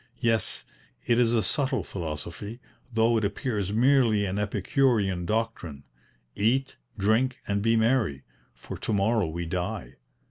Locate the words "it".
1.05-1.19, 3.17-3.23